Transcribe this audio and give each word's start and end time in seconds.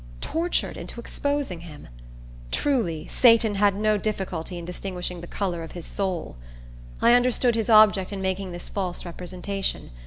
Tortured 0.21 0.77
into 0.77 0.99
exposing 0.99 1.59
him! 1.59 1.87
Truly, 2.49 3.07
Satan 3.07 3.53
had 3.53 3.75
no 3.75 3.99
difficulty 3.99 4.57
in 4.57 4.65
distinguishing 4.65 5.21
the 5.21 5.27
color 5.27 5.61
of 5.61 5.73
his 5.73 5.85
soul! 5.85 6.37
I 7.03 7.13
understood 7.13 7.53
his 7.53 7.69
object 7.69 8.11
in 8.11 8.19
making 8.19 8.51
this 8.51 8.67
false 8.67 9.05
representation. 9.05 9.91